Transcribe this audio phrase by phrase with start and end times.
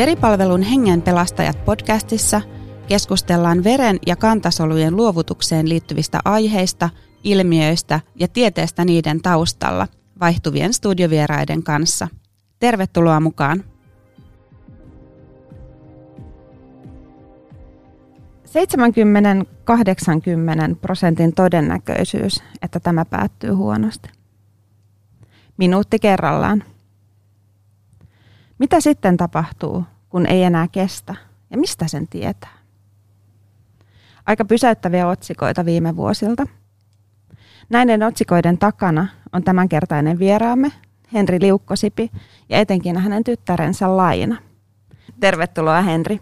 [0.00, 2.40] Veripalvelun Hengen pelastajat podcastissa
[2.88, 6.90] keskustellaan veren ja kantasolujen luovutukseen liittyvistä aiheista,
[7.24, 9.88] ilmiöistä ja tieteestä niiden taustalla
[10.20, 12.08] vaihtuvien studiovieraiden kanssa.
[12.58, 13.64] Tervetuloa mukaan!
[20.72, 24.08] 70-80 prosentin todennäköisyys, että tämä päättyy huonosti.
[25.56, 26.64] Minuutti kerrallaan.
[28.58, 31.14] Mitä sitten tapahtuu, kun ei enää kestä?
[31.50, 32.58] Ja mistä sen tietää?
[34.26, 36.46] Aika pysäyttäviä otsikoita viime vuosilta.
[37.68, 40.72] Näiden otsikoiden takana on tämänkertainen vieraamme,
[41.12, 42.10] Henri Liukkosipi,
[42.48, 44.36] ja etenkin hänen tyttärensä Laina.
[45.20, 46.20] Tervetuloa Henri.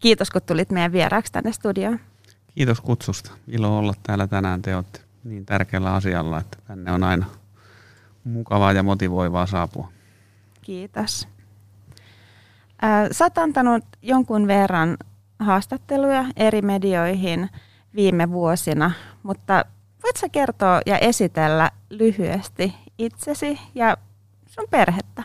[0.00, 2.00] Kiitos, kun tulit meidän vieraaksi tänne studioon.
[2.54, 3.30] Kiitos kutsusta.
[3.48, 4.62] Ilo olla täällä tänään.
[4.62, 7.26] Te olette niin tärkeällä asialla, että tänne on aina
[8.24, 9.92] mukavaa ja motivoivaa saapua.
[10.62, 11.28] Kiitos.
[13.12, 14.96] Sä oot antanut jonkun verran
[15.38, 17.48] haastatteluja eri medioihin
[17.94, 18.90] viime vuosina,
[19.22, 19.64] mutta
[20.02, 23.96] voit sä kertoa ja esitellä lyhyesti itsesi ja
[24.46, 25.22] sun perhettä?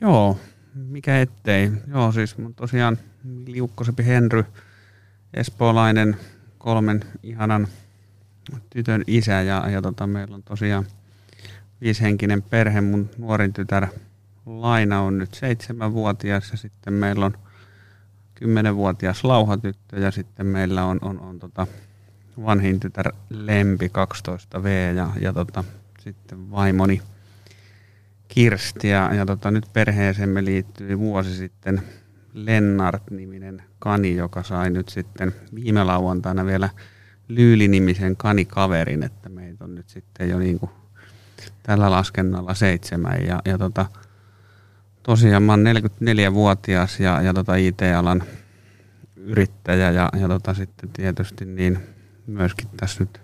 [0.00, 0.38] Joo,
[0.74, 1.72] mikä ettei.
[1.88, 2.98] Joo, siis tosiaan
[3.46, 4.44] Liukkosepi Henry,
[5.34, 6.16] espoolainen,
[6.58, 7.68] kolmen ihanan
[8.70, 10.86] tytön isä ja, ja tota, meillä on tosiaan
[11.80, 12.80] viishenkinen perhe.
[12.80, 13.86] Mun nuorin tytär
[14.46, 17.38] Laina on nyt seitsemänvuotias ja sitten meillä on
[18.34, 21.66] kymmenenvuotias lauhatyttö ja sitten meillä on, on, on tota
[22.44, 25.64] vanhin tytär Lempi 12V ja, ja tota,
[26.00, 27.02] sitten vaimoni
[28.28, 31.82] Kirsti ja, ja tota, nyt perheeseemme liittyi vuosi sitten
[32.34, 36.68] Lennart-niminen kani, joka sai nyt sitten viime lauantaina vielä
[37.28, 40.70] Lyyli-nimisen kanikaverin, että meitä on nyt sitten jo niin kuin
[41.62, 43.86] tällä laskennalla seitsemän ja, ja tota,
[45.02, 48.22] tosiaan mä oon 44-vuotias ja, ja tota IT-alan
[49.16, 51.78] yrittäjä ja, ja tota sitten tietysti niin
[52.26, 53.20] myöskin tässä nyt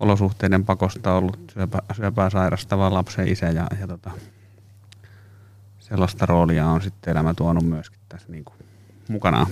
[0.00, 4.10] olosuhteiden pakosta ollut syöpä, syöpää sairastava lapsen isä ja, ja tota,
[5.78, 8.56] sellaista roolia on sitten elämä tuonut myöskin tässä niin kuin
[9.08, 9.46] mukanaan.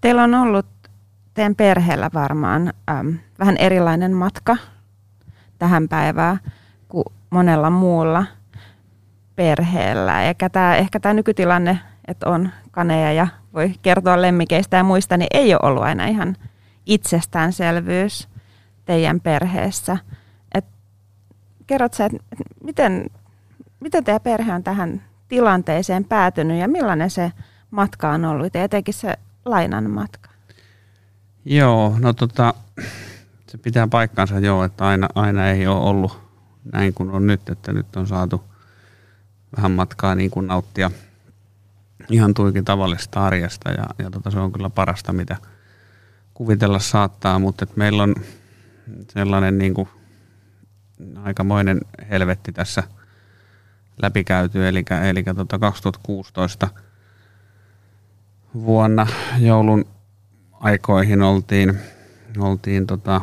[0.00, 0.66] Teillä on ollut
[1.34, 4.56] teidän perheellä varmaan äm, vähän erilainen matka
[5.58, 6.40] tähän päivään
[6.88, 8.26] kuin monella muulla
[9.38, 10.22] perheellä.
[10.22, 11.78] Eikä tämä, ehkä tämä nykytilanne,
[12.08, 16.36] että on kaneja ja voi kertoa lemmikeistä ja muista, niin ei ole ollut aina ihan
[16.86, 18.28] itsestäänselvyys
[18.84, 19.96] teidän perheessä.
[20.54, 20.64] Et
[21.66, 23.06] kerrot sä, että miten,
[23.80, 27.32] miten teidän perhe on tähän tilanteeseen päätynyt ja millainen se
[27.70, 30.30] matka on ollut ja etenkin se lainan matka?
[31.44, 32.54] Joo, no tota,
[33.46, 36.20] se pitää paikkansa joo, että aina, aina ei ole ollut
[36.72, 38.48] näin kuin on nyt, että nyt on saatu
[39.56, 40.90] vähän matkaa niin kuin nauttia
[42.10, 45.36] ihan tuikin tavallisesta arjesta ja, ja tota, se on kyllä parasta, mitä
[46.34, 48.14] kuvitella saattaa, mutta että meillä on
[49.08, 49.88] sellainen niin kuin
[51.22, 52.82] aikamoinen helvetti tässä
[54.02, 56.68] läpikäyty, eli, eli tota 2016
[58.54, 59.06] vuonna
[59.38, 59.84] joulun
[60.52, 61.78] aikoihin oltiin,
[62.38, 63.20] oltiin tota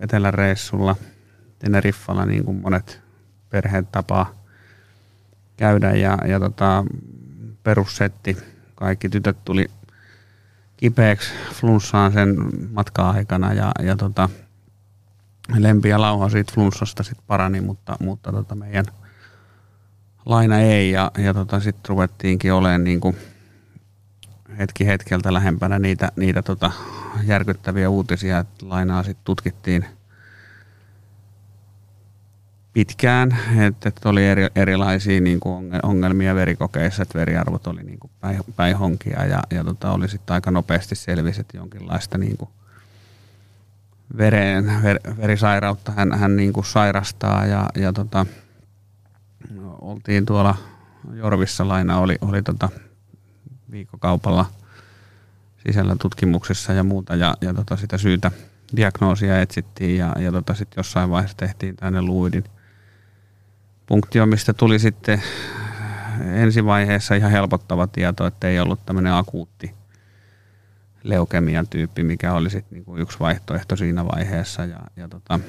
[0.00, 0.96] eteläreissulla
[1.58, 3.00] Teneriffalla, niin kuin monet
[3.50, 4.39] perheet tapaa
[5.60, 6.84] käydä ja, ja tota,
[7.62, 8.36] perussetti.
[8.74, 9.66] Kaikki tytöt tuli
[10.76, 12.36] kipeäksi flunssaan sen
[12.72, 14.28] matka-aikana ja, ja tota,
[15.58, 18.84] Lempi ja Lauha siitä flunssasta sitten parani, mutta, mutta tota meidän
[20.26, 23.00] laina ei ja, ja tota, sitten ruvettiinkin olemaan niin
[24.58, 26.72] hetki hetkeltä lähempänä niitä, niitä tota
[27.24, 29.84] järkyttäviä uutisia, että lainaa sitten tutkittiin
[32.72, 38.10] pitkään, että, oli eri, erilaisia niin kuin ongelmia verikokeissa, että veriarvot oli niin kuin
[38.56, 42.50] päihonkia ja, ja tota, oli sitten aika nopeasti selvisi, että jonkinlaista niin kuin
[44.18, 48.26] veren, ver, verisairautta hän, hän niin kuin sairastaa ja, ja tota,
[49.80, 50.54] oltiin tuolla
[51.14, 52.68] Jorvissa laina oli, oli tota
[53.70, 54.46] viikkokaupalla
[55.66, 58.30] sisällä tutkimuksissa ja muuta ja, ja tota sitä syytä
[58.76, 62.44] diagnoosia etsittiin ja, ja tota sit jossain vaiheessa tehtiin tänne luidin
[63.90, 65.22] punktio, mistä tuli sitten
[66.32, 69.74] ensivaiheessa ihan helpottava tieto, että ei ollut tämmöinen akuutti
[71.02, 74.64] leukemian tyyppi, mikä oli sitten niinku yksi vaihtoehto siinä vaiheessa.
[74.64, 75.40] Ja, ja tota,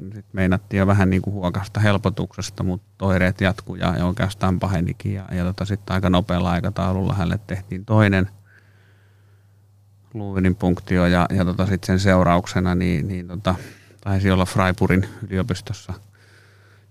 [0.00, 5.14] sitten meinattiin jo vähän niinku huokasta helpotuksesta, mutta oireet jatkuu ja, ja oikeastaan pahenikin.
[5.14, 8.30] Ja, ja tota, sitten aika nopealla aikataululla hänelle tehtiin toinen
[10.14, 13.54] luuvinin punktio ja, ja tota, sitten sen seurauksena niin, niin tota,
[14.00, 15.94] taisi olla Freiburgin yliopistossa–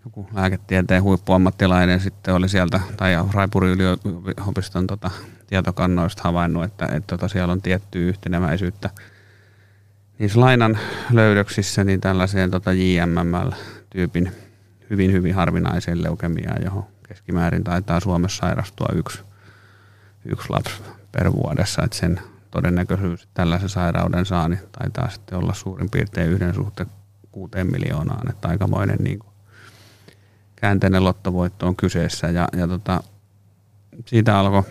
[0.07, 5.11] joku lääketieteen huippuammattilainen sitten oli sieltä, tai Raipurin yliopiston tota,
[5.47, 8.89] tietokannoista havainnut, että, että tota, siellä on tiettyä yhteneväisyyttä
[10.19, 10.77] niissä lainan
[11.11, 14.31] löydöksissä niin tällaiseen tota JMML-tyypin
[14.89, 19.21] hyvin hyvin harvinaiseen leukemiaan, johon keskimäärin taitaa Suomessa sairastua yksi,
[20.25, 20.81] yksi lapsi
[21.11, 22.19] per vuodessa, että sen
[22.51, 26.89] todennäköisyys tällaisen sairauden saa, niin taitaa sitten olla suurin piirtein yhden suhteen
[27.31, 29.19] kuuteen miljoonaan, että aikamoinen niin
[30.61, 33.03] käänteinen lottovoitto on kyseessä ja, ja tota,
[34.05, 34.63] siitä alkoi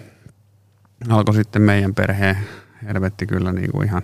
[1.08, 2.36] alko sitten meidän perheen
[2.86, 4.02] helvetti kyllä niin kuin ihan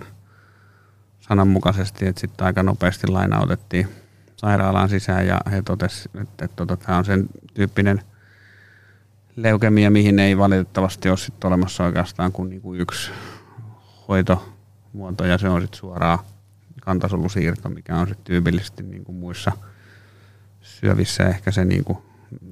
[1.19, 3.87] sananmukaisesti, että sitten aika nopeasti lainautettiin
[4.35, 8.01] sairaalaan sisään ja he totesivat, että, että, että tämä on sen tyyppinen
[9.35, 13.11] leukemia, mihin ei valitettavasti ole sitten olemassa oikeastaan kuin, niin kuin yksi
[14.07, 16.19] hoitomuoto ja se on sitten suoraan
[16.81, 19.51] kantasolusiirto, mikä on sitten tyypillisesti niin kuin muissa
[20.63, 21.97] syövissä ehkä se niin kuin,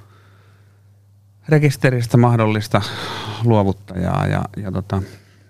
[1.50, 2.82] rekisteristä mahdollista
[3.44, 5.02] luovuttajaa ja, ja tota,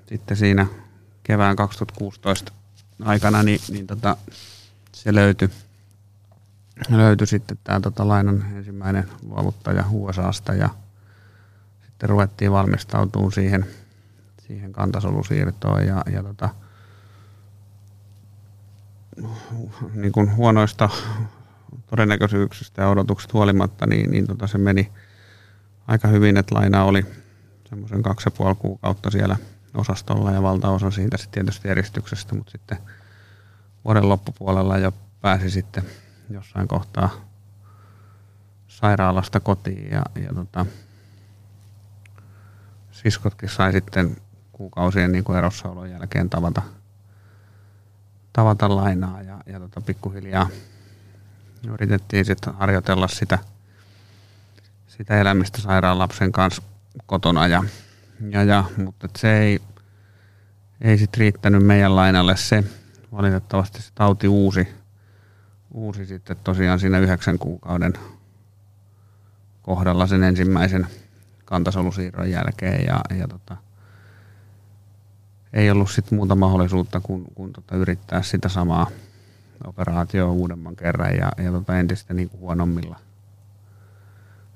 [0.08, 0.68] sitten siinä
[1.24, 2.52] kevään 2016
[3.04, 4.18] aikana niin, niin tota,
[4.92, 5.50] se löytyi
[6.90, 10.70] löytyi sitten tämä tota, lainan ensimmäinen luovuttaja USAsta ja
[11.86, 13.66] sitten ruvettiin valmistautumaan siihen,
[14.48, 16.50] siihen kantasolusiirtoon ja, ja tota,
[19.94, 20.90] niin kuin huonoista
[21.88, 24.92] todennäköisyyksistä ja odotuksista huolimatta, niin, niin tota se meni
[25.90, 27.06] aika hyvin, että laina oli
[27.70, 29.38] semmoisen kaksi ja puoli kuukautta siellä
[29.74, 32.78] osastolla ja valtaosa siitä sitten tietysti eristyksestä, mutta sitten
[33.86, 35.84] vuoden loppupuolella jo pääsi sitten
[36.30, 37.10] jossain kohtaa
[38.68, 40.66] sairaalasta kotiin ja, ja tota,
[42.92, 44.18] siskotkin sai sitten
[44.52, 46.62] kuukausien niin kuin erossaolon jälkeen tavata,
[48.34, 50.50] tavata lainaa ja, ja tota, pikkuhiljaa
[51.68, 53.40] yritettiin sitten harjoitella sitä,
[55.00, 56.62] sitä elämistä sairaan lapsen kanssa
[57.06, 57.64] kotona ja,
[58.30, 59.60] ja, ja mutta se ei,
[60.82, 62.64] ei sitten riittänyt meidän lainalle se.
[63.12, 64.68] Valitettavasti se tauti uusi,
[65.74, 67.94] uusi sitten tosiaan siinä yhdeksän kuukauden
[69.62, 70.88] kohdalla sen ensimmäisen
[71.46, 73.58] kantasolusiirron jälkeen ja, ja tota,
[75.54, 78.88] ei ollut sitten muuta mahdollisuutta kuin, kuin tota yrittää sitä samaa
[79.66, 83.09] operaatioa uudemman kerran ja, ja tota entistä niin kuin huonommilla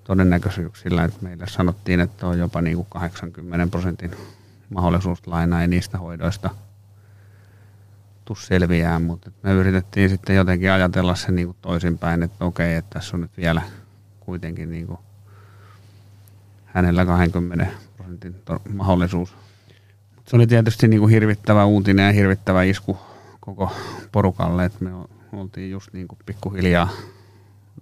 [0.04, 1.04] todennäköisyyksillä.
[1.04, 4.12] että meille sanottiin, että on jopa niin kuin 80 prosentin
[4.70, 6.50] mahdollisuus lainaa ei niistä hoidoista–
[8.25, 13.00] tuu selviää, mutta me yritettiin sitten jotenkin ajatella se niin kuin toisinpäin, että okei, että
[13.00, 13.62] tässä on nyt vielä
[14.20, 15.00] kuitenkin niin kuin
[16.66, 18.36] hänellä 20 prosentin
[18.74, 19.36] mahdollisuus.
[20.25, 22.98] Se oli tietysti niin kuin hirvittävä uutinen ja hirvittävä isku
[23.39, 23.72] koko
[24.12, 24.92] porukalle, että me
[25.34, 26.89] oltiin just niin kuin pikkuhiljaa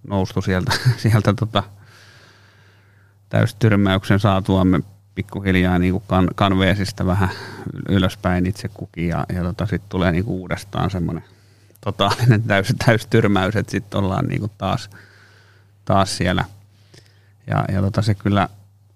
[0.07, 0.71] noustu sieltä,
[1.03, 1.63] sieltä tota
[3.31, 4.79] täystyrmäyksen saatuamme
[5.15, 7.29] pikkuhiljaa niin kuin kan, kanveesista vähän
[7.89, 11.23] ylöspäin itse kukin ja, ja tota, sitten tulee niin kuin uudestaan semmoinen
[11.81, 14.89] totaalinen täys, täystyrmäys, että sitten ollaan niin kuin taas,
[15.85, 16.45] taas siellä.
[17.47, 18.49] Ja, ja tota, se kyllä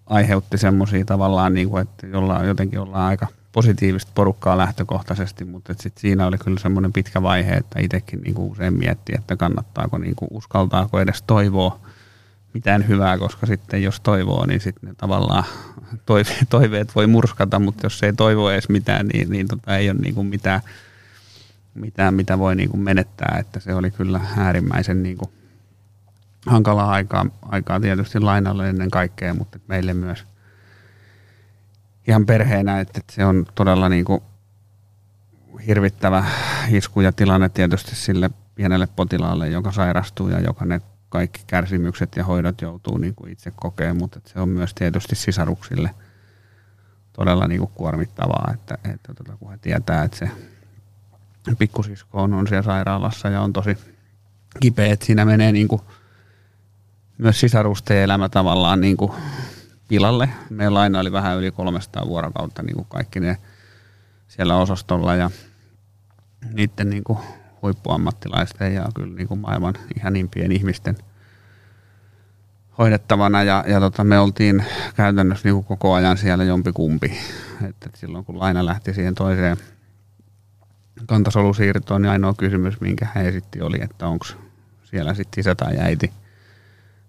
[0.06, 5.98] aiheutti semmoisia tavallaan, niin kuin, että jollain, jotenkin ollaan aika positiivista porukkaa lähtökohtaisesti, mutta sit
[5.98, 10.15] siinä oli kyllä semmoinen pitkä vaihe, että itsekin niin kuin usein mietti, että kannattaako, niin
[10.15, 11.80] kuin, uskaltaako edes toivoa
[12.56, 15.44] mitään hyvää, koska sitten jos toivoo, niin sitten tavallaan
[16.06, 20.00] toive, toiveet voi murskata, mutta jos ei toivo edes mitään, niin, niin tota ei ole
[20.00, 20.62] niin kuin mitään,
[21.74, 23.38] mitään, mitä voi niin kuin menettää.
[23.40, 25.32] Että se oli kyllä äärimmäisen niin kuin
[26.46, 30.26] hankalaa aikaa, aikaa tietysti lainalle ennen kaikkea, mutta meille myös
[32.08, 34.22] ihan perheenä, että, että se on todella niin kuin
[35.68, 36.26] hirvittävä
[36.70, 42.24] isku ja tilanne tietysti sille pienelle potilaalle, joka sairastuu ja joka ne kaikki kärsimykset ja
[42.24, 45.90] hoidot joutuu niin kuin itse kokemaan, mutta se on myös tietysti sisaruksille
[47.14, 50.30] todella niin kuin kuormittavaa, että, että tota, kun he tietää, että se
[51.60, 53.78] pikkusisko on, on siellä sairaalassa ja on tosi
[54.60, 55.82] kipeä, että siinä menee niin kuin
[57.18, 59.12] myös sisarusten elämä tavallaan niin kuin
[59.88, 60.30] pilalle.
[60.50, 63.38] Meillä aina oli vähän yli 300 vuorokautta niin kuin kaikki ne
[64.28, 65.32] siellä osastolla ja
[66.54, 67.20] niiden niin kuin
[67.62, 70.98] huippuammattilaisten ja kyllä niin kuin maailman ihanimpien ihmisten
[72.78, 77.18] hoidettavana ja, ja tota, me oltiin käytännössä niin kuin koko ajan siellä jompikumpi.
[77.70, 79.58] että silloin kun Laina lähti siihen toiseen
[81.06, 84.26] kantasolusiirtoon, niin ainoa kysymys, minkä hän esitti oli, että onko
[84.84, 86.14] siellä sitten isä tai äiti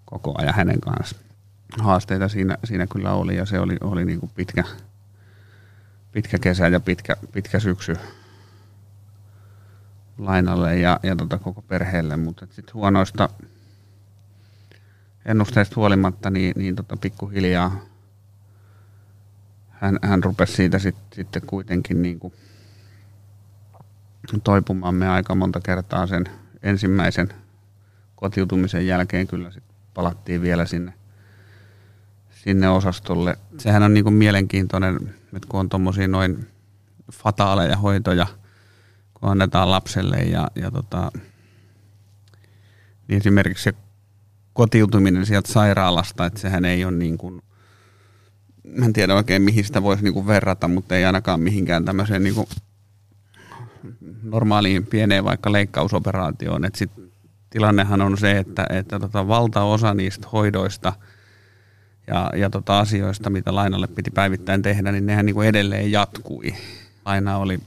[0.05, 1.17] koko ajan hänen kanssa.
[1.81, 4.65] Haasteita siinä, siinä kyllä oli ja se oli, oli niin kuin pitkä,
[6.13, 7.97] pitkä kesä ja pitkä, pitkä syksy
[10.19, 13.29] lainalle ja, ja tota koko perheelle, mutta sitten huonoista
[15.25, 17.81] ennusteista huolimatta, niin, niin tota pikkuhiljaa
[19.71, 22.33] hän, hän rupesi siitä sit, sitten kuitenkin niin kuin
[24.45, 26.25] toipumaan me aika monta kertaa sen
[26.63, 27.29] ensimmäisen
[28.17, 30.93] kotiutumisen jälkeen kyllä sit palattiin vielä sinne,
[32.31, 33.39] sinne osastolle.
[33.59, 36.47] Sehän on niin kuin mielenkiintoinen, että kun on tuommoisia noin
[37.13, 38.27] fataaleja hoitoja–
[39.21, 41.13] kun annetaan lapselle ja, ja tota,
[43.09, 43.75] niin esimerkiksi se
[44.53, 47.43] kotiutuminen sieltä sairaalasta, että sehän ei ole niin kuin,
[48.85, 52.35] en tiedä oikein mihin sitä voisi niin kuin verrata, mutta ei ainakaan mihinkään tämmöiseen niin
[52.35, 52.47] kuin
[54.23, 56.65] normaaliin pieneen vaikka leikkausoperaatioon.
[56.65, 56.91] Et sit
[57.51, 60.93] tilannehan on se, että, että tota valtaosa niistä hoidoista
[62.07, 66.55] ja, ja tota asioista, mitä lainalle piti päivittäin tehdä, niin nehän niin kuin edelleen jatkui.
[67.05, 67.61] Laina oli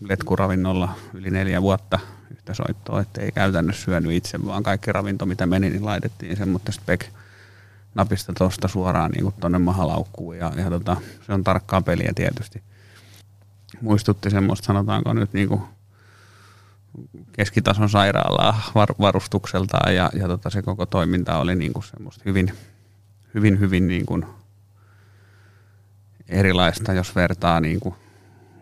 [0.00, 1.98] letkuravinnolla yli neljä vuotta
[2.30, 6.72] yhtä soittoa, että ei käytännössä syönyt itse, vaan kaikki ravinto, mitä meni, niin laitettiin semmoista
[6.72, 7.06] spek
[7.94, 12.62] napista tuosta suoraan niin tuonne mahalaukkuun ja, ja tota, se on tarkkaa peliä tietysti.
[13.80, 15.62] Muistutti semmoista, sanotaanko nyt niin kuin
[17.32, 22.52] keskitason sairaalaa var, varustukseltaan ja, ja tota, se koko toiminta oli niin kuin semmoista hyvin,
[23.34, 24.26] hyvin, hyvin niin kuin
[26.28, 27.94] erilaista, jos vertaa niin kuin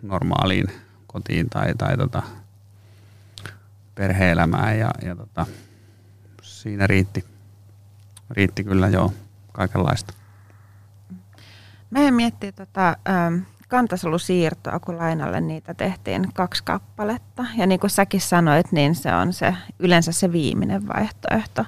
[0.03, 0.73] normaaliin
[1.19, 2.23] kotiin tai, tai tota,
[3.95, 5.47] perhe-elämään ja, ja tota,
[6.43, 7.25] siinä riitti,
[8.31, 9.13] riitti kyllä jo
[9.53, 10.15] kaikenlaista.
[11.91, 13.35] Meidän miettii tota, ähm,
[13.69, 17.45] kantasolusiirtoa, kun lainalle niitä tehtiin kaksi kappaletta.
[17.57, 21.65] Ja niin kuin säkin sanoit, niin se on se yleensä se viimeinen vaihtoehto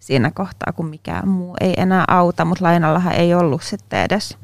[0.00, 4.38] siinä kohtaa, kun mikään muu ei enää auta, mutta lainallahan ei ollut sitten edes,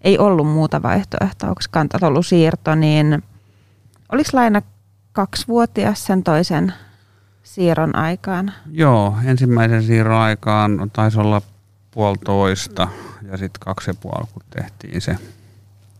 [0.00, 3.22] ei ollut muuta vaihtoehtoa, onko kantasolusiirto, niin
[4.12, 4.62] Oliko Laina
[5.12, 6.72] kaksivuotias sen toisen
[7.42, 8.52] siirron aikaan?
[8.70, 11.42] Joo, ensimmäisen siirron aikaan taisi olla
[11.90, 12.88] puolitoista
[13.30, 15.16] ja sitten kaksi ja puoli, kun tehtiin se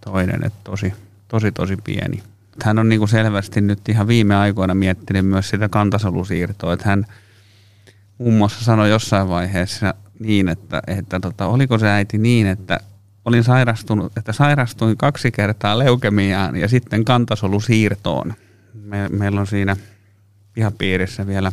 [0.01, 0.95] toinen, että tosi,
[1.29, 2.23] tosi, tosi pieni.
[2.65, 7.07] Hän on niin kuin selvästi nyt ihan viime aikoina miettinyt myös sitä kantasolusiirtoa, että hän
[8.19, 12.81] muun muassa sanoi jossain vaiheessa niin, että, että tota, oliko se äiti niin, että
[13.25, 18.35] olin sairastunut, että sairastuin kaksi kertaa leukemiaan ja sitten kantasolusiirtoon.
[18.75, 19.77] Me, meillä on siinä
[20.53, 21.53] pihapiirissä vielä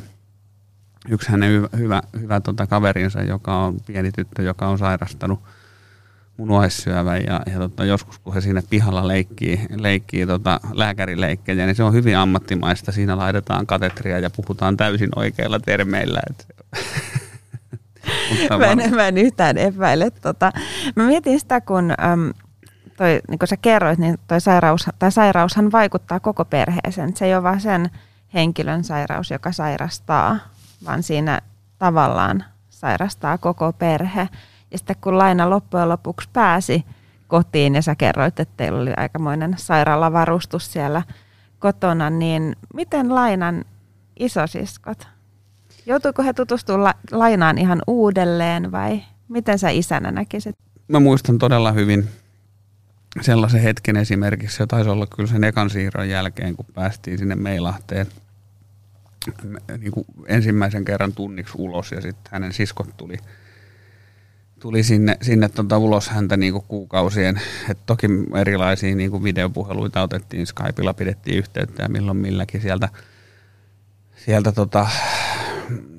[1.10, 5.40] yksi hänen hyvä, hyvä, hyvä tota kaverinsa, joka on pieni tyttö, joka on sairastanut
[6.38, 11.84] munuaissyövän ja, ja tota, joskus kun he siinä pihalla leikkii, leikkii tota, lääkärileikkejä, niin se
[11.84, 12.92] on hyvin ammattimaista.
[12.92, 16.20] Siinä laitetaan katetria ja puhutaan täysin oikeilla termeillä.
[16.30, 16.48] Et
[18.60, 20.10] mä, en, mä en yhtään epäile.
[20.10, 20.52] Tota.
[20.96, 22.34] Mä mietin sitä, kun äm,
[22.98, 27.16] toi, niin kuin sä kerroit, niin toi sairaus, tai sairaushan vaikuttaa koko perheeseen.
[27.16, 27.90] Se ei ole vain sen
[28.34, 30.38] henkilön sairaus, joka sairastaa,
[30.86, 31.40] vaan siinä
[31.80, 34.30] tavallaan sairastaa koko perhe.
[34.72, 36.86] Ja sitten kun Laina loppujen lopuksi pääsi
[37.28, 41.02] kotiin ja sä kerroit, että teillä oli aikamoinen sairaalavarustus siellä
[41.60, 43.66] kotona, niin miten Lainan
[44.20, 45.08] isosiskot
[45.88, 50.56] Joutuiko he tutustumaan la- lainaan ihan uudelleen vai miten sä isänä näkisit?
[50.88, 52.10] Mä muistan todella hyvin
[53.22, 58.08] sellaisen hetken esimerkiksi, se taisi olla kyllä sen ekan siirron jälkeen, kun päästiin sinne Meilahteen
[59.78, 63.18] niin kuin ensimmäisen kerran tunniksi ulos ja sitten hänen siskot tuli,
[64.60, 67.42] tuli sinne, sinne tuota ulos häntä niin kuin kuukausien.
[67.70, 72.90] Et toki erilaisia niin kuin videopuheluita otettiin, Skypeilla pidettiin yhteyttä ja milloin milläkin sieltä,
[74.26, 74.88] sieltä tota,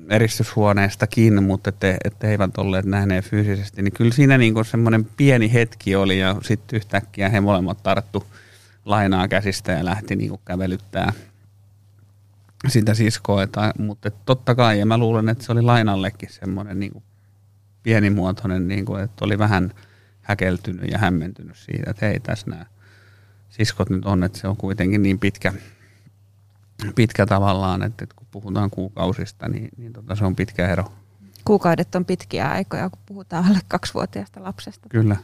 [0.09, 5.95] eristyshuoneestakin, mutta ette, ette eivät olleet nähneet fyysisesti, niin kyllä siinä niin semmoinen pieni hetki
[5.95, 8.23] oli ja sitten yhtäkkiä he molemmat tarttu
[8.85, 11.13] lainaa käsistä ja lähti niin kuin kävelyttää,
[12.67, 16.91] sitä siskoa, että, mutta totta kai, ja mä luulen, että se oli lainallekin semmoinen niin
[16.91, 17.03] kuin
[17.83, 19.73] pienimuotoinen, niin kuin, että oli vähän
[20.21, 22.65] häkeltynyt ja hämmentynyt siitä, että hei, tässä nämä
[23.49, 25.53] siskot nyt on, että se on kuitenkin niin pitkä,
[26.95, 30.83] pitkä tavallaan, että, että kun puhutaan kuukausista, niin, niin tota, se on pitkä ero.
[31.45, 34.89] Kuukaudet on pitkiä aikoja, kun puhutaan alle kaksivuotiaasta lapsesta.
[34.89, 35.15] Kyllä.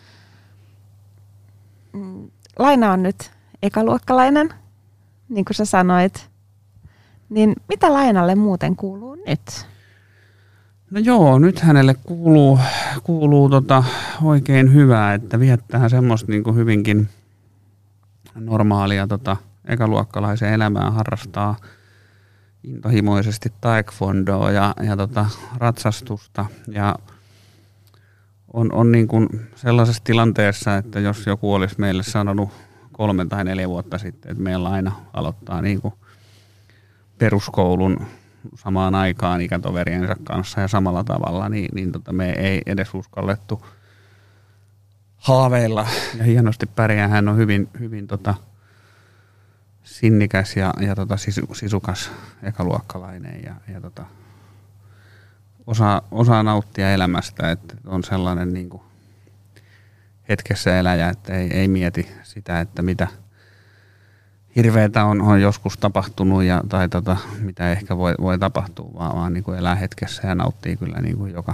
[1.93, 3.31] Mm, Laina on nyt
[3.61, 4.49] ekaluokkalainen,
[5.29, 6.29] niin kuin sä sanoit.
[7.29, 9.67] Niin mitä Lainalle muuten kuuluu nyt?
[10.91, 12.59] No joo, nyt hänelle kuuluu,
[13.03, 13.83] kuuluu tota
[14.23, 17.09] oikein hyvää, että viettää semmoista niin kuin hyvinkin
[18.35, 21.55] normaalia tota, ekaluokkalaisen elämää, harrastaa
[22.63, 25.25] intohimoisesti taekwondoa ja, ja tota,
[25.57, 26.95] ratsastusta ja
[28.53, 32.49] on, on niin kuin sellaisessa tilanteessa, että jos joku olisi meille sanonut
[32.91, 35.93] kolme tai neljä vuotta sitten, että meillä aina aloittaa niin kuin
[37.17, 38.05] peruskoulun
[38.55, 43.65] samaan aikaan ikätoveriensa kanssa ja samalla tavalla, niin, niin tota, me ei edes uskallettu
[45.17, 45.87] haaveilla.
[46.17, 47.07] Ja hienosti pärjää.
[47.07, 48.35] Hän on hyvin, hyvin tota,
[49.85, 52.11] sinnikäs ja, ja tota, sisu, sisukas
[52.43, 54.05] ekaluokkalainen ja, ja tota,
[55.67, 58.83] osaa, osaa nauttia elämästä, että on sellainen niin kuin
[60.29, 63.07] hetkessä eläjä, että ei, ei mieti sitä, että mitä–
[64.55, 69.33] hirveätä on, on joskus tapahtunut ja, tai tota, mitä ehkä voi, voi tapahtua, vaan, vaan
[69.33, 71.53] niin kuin elää hetkessä ja nauttii kyllä niin kuin joka,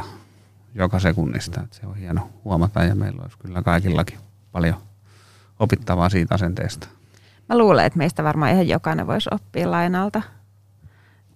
[0.75, 1.61] joka sekunnista.
[1.63, 4.19] Että se on hieno huomata ja meillä olisi kyllä kaikillakin
[4.51, 4.75] paljon
[5.59, 6.88] opittavaa siitä asenteesta.
[7.51, 10.22] Mä luulen, että meistä varmaan ihan jokainen voisi oppia lainalta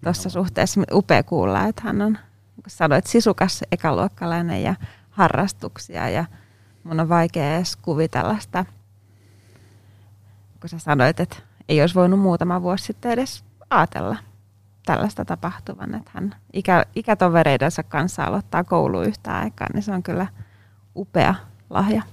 [0.04, 0.82] tuossa suhteessa.
[0.92, 4.76] Upea kuulla, että hän on, niin kuin sanoit, sisukas ekaluokkalainen ja
[5.10, 6.26] harrastuksia ja
[6.84, 8.66] mun on vaikea edes kuvitella sitä,
[10.62, 11.36] kun sä sanoit, että
[11.70, 14.18] ei olisi voinut muutama vuosi sitten edes ajatella
[14.86, 20.28] tällaista tapahtuvan, että hän ikä, ikätovereidensa kanssa aloittaa koulu yhtä aikaa, niin se on kyllä
[20.96, 21.36] upea
[21.70, 22.04] lahja.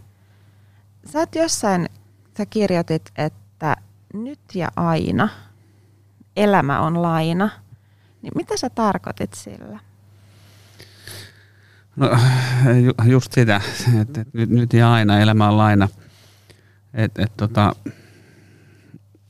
[1.04, 1.88] Sä oot jossain,
[2.36, 3.76] sä kirjoitit, että
[4.12, 5.28] nyt ja aina
[6.36, 7.50] elämä on laina.
[8.22, 9.78] Niin mitä sä tarkoitit sillä?
[11.96, 12.08] No
[13.04, 13.60] just sitä,
[14.00, 15.88] että nyt, nyt ja aina elämä on laina.
[16.94, 17.74] että et, tota,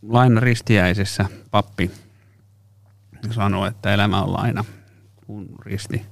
[0.02, 1.90] laina ristiäisessä pappi
[3.30, 4.64] sanoi, että elämä on laina,
[5.26, 6.06] kun risti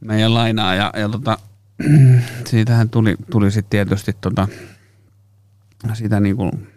[0.00, 0.74] meidän lainaa.
[0.74, 1.38] Ja, ja tota,
[2.50, 4.48] siitähän tuli, tuli sitten tietysti tota,
[5.94, 6.68] sitä niin kuin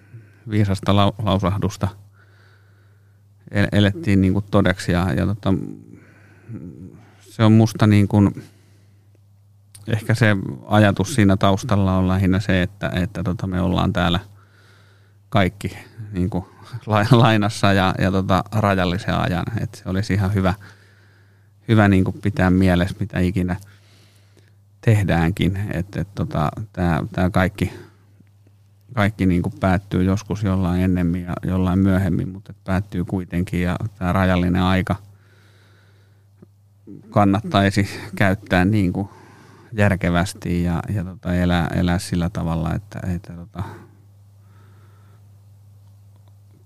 [0.49, 1.87] viisasta lau, lausahdusta
[3.71, 4.91] elettiin niin kuin todeksi.
[4.91, 5.53] Ja, ja tota,
[7.19, 8.43] se on musta niin kuin,
[9.87, 10.35] ehkä se
[10.67, 14.19] ajatus siinä taustalla on lähinnä se, että, että tota me ollaan täällä–
[15.33, 15.77] kaikki
[16.13, 16.45] niin kuin
[17.11, 19.45] lainassa ja, ja tota, rajallisen ajan.
[19.61, 20.53] Et se olisi ihan hyvä,
[21.67, 23.55] hyvä niin kuin pitää mielessä, mitä ikinä
[24.81, 25.57] tehdäänkin.
[25.73, 27.73] Että et, tota, tämä kaikki,
[28.93, 34.13] kaikki niin kuin päättyy joskus jollain ennemmin ja jollain myöhemmin, mutta päättyy kuitenkin ja tämä
[34.13, 34.95] rajallinen aika
[37.09, 39.09] kannattaisi käyttää niin kuin
[39.73, 43.63] järkevästi ja, ja tota, elää, elää sillä tavalla, että, että tota,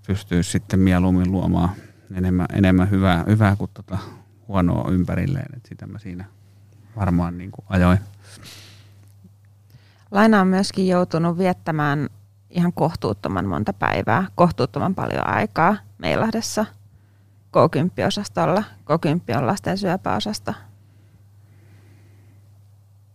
[0.08, 1.70] pystyisi sitten mieluummin luomaan
[2.14, 3.98] enemmän, enemmän hyvää, hyvää kuin tota
[4.48, 5.58] huonoa ympärilleen.
[5.58, 6.26] Et sitä mä siinä
[6.96, 8.00] varmaan niin kuin ajoin.
[10.12, 12.10] Laina on myöskin joutunut viettämään
[12.58, 16.66] ihan kohtuuttoman monta päivää, kohtuuttoman paljon aikaa Meilahdessa
[17.58, 18.64] K10-osastolla.
[18.84, 20.54] K10 on lasten syöpäosasto.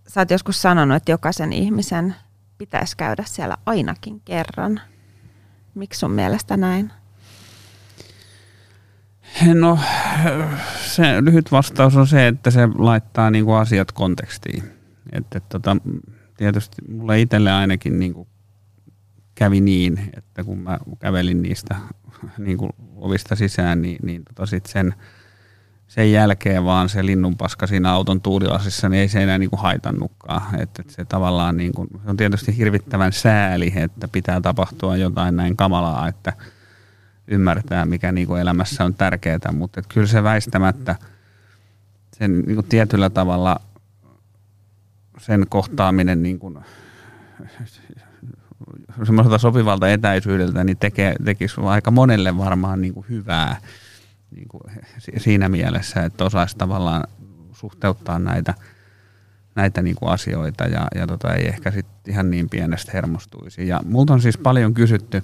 [0.09, 2.15] Sä oot joskus sanonut, että jokaisen ihmisen
[2.59, 4.81] pitäisi käydä siellä ainakin kerran–
[5.75, 6.93] Miksi sun mielestä näin?
[9.55, 9.79] No,
[10.87, 14.63] se lyhyt vastaus on se, että se laittaa niin kuin asiat kontekstiin.
[15.13, 15.77] Että, tota,
[16.37, 18.29] tietysti mulle itselle ainakin niin kuin
[19.35, 21.77] kävi niin, että kun mä kävelin niistä
[22.39, 24.95] niin kuin ovista sisään, niin, niin tota sit sen–
[25.93, 30.61] sen jälkeen vaan se linnunpaska siinä auton tuulilasissa, niin ei se enää niin kuin haitannutkaan.
[30.61, 36.09] Että se tavallaan niin kuin, on tietysti hirvittävän sääli, että pitää tapahtua jotain näin kamalaa,
[36.09, 36.33] että
[37.27, 40.97] ymmärtää, mikä niin kuin elämässä on tärkeää, mutta että kyllä se väistämättä
[42.19, 43.61] sen niin kuin tietyllä tavalla
[45.19, 46.59] sen kohtaaminen niin kuin,
[49.07, 53.57] semmoiselta sopivalta etäisyydeltä, niin tekee, tekisi aika monelle varmaan niin kuin hyvää
[54.37, 54.63] niin kuin
[55.17, 57.05] siinä mielessä, että osaisi tavallaan
[57.53, 58.55] suhteuttaa näitä,
[59.55, 63.69] näitä niin kuin asioita ja, ja tota, ei ehkä sit ihan niin pienestä hermostuisi.
[63.69, 65.23] Ja multa on siis paljon kysytty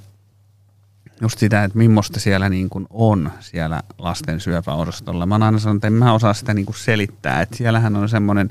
[1.20, 5.26] just sitä, että millaista siellä niin kuin on siellä lasten syöpäosastolla.
[5.26, 8.08] Mä oon aina sanonut, että en mä osaa sitä niin kuin selittää, että siellähän on
[8.08, 8.50] semmoinen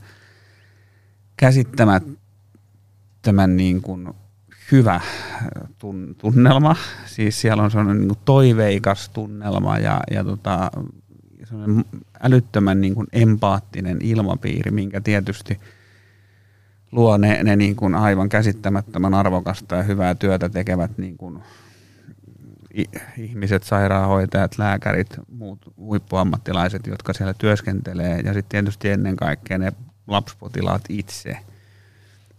[1.37, 4.13] käsittämättömän niin kuin
[4.71, 5.01] hyvä
[6.17, 6.75] tunnelma.
[7.05, 10.71] Siis siellä on sellainen niin kuin toiveikas tunnelma ja, ja tota,
[11.43, 11.85] sellainen
[12.21, 15.59] älyttömän niin kuin empaattinen ilmapiiri, minkä tietysti
[16.91, 21.39] luo ne, ne niin kuin aivan käsittämättömän arvokasta ja hyvää työtä tekevät niin kuin
[23.17, 29.71] ihmiset, sairaanhoitajat, lääkärit, muut huippuammattilaiset, jotka siellä työskentelee ja sitten tietysti ennen kaikkea ne
[30.07, 31.37] lapsipotilaat itse.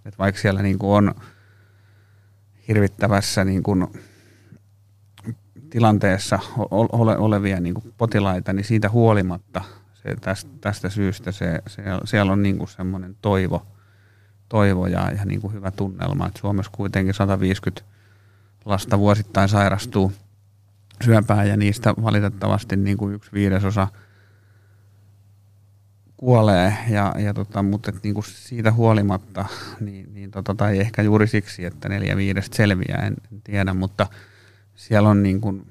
[0.06, 1.14] Et vaikka siellä niin kuin on
[2.68, 3.87] hirvittävässä niin kuin
[5.70, 6.38] tilanteessa
[6.70, 9.64] ole, olevia niin kuin potilaita, niin siitä huolimatta
[10.02, 13.66] se, tästä, tästä syystä se, se, siellä on niin kuin semmoinen toivo,
[14.48, 16.26] toivo ja, ja niin kuin hyvä tunnelma.
[16.26, 17.83] Et Suomessa kuitenkin 150
[18.64, 20.12] lasta vuosittain sairastuu
[21.04, 23.88] syöpään ja niistä valitettavasti niin kuin yksi viidesosa
[26.18, 29.44] kuolee, ja, ja tota, mutta et niin kuin siitä huolimatta,
[29.81, 34.07] niin, niin tota, tai ehkä juuri siksi, että neljä viidestä selviää, en, en tiedä, mutta
[34.74, 35.66] siellä on niin kuin,